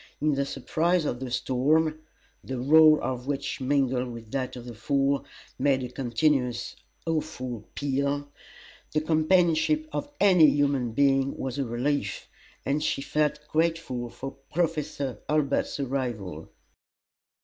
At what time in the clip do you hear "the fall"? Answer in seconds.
4.65-5.23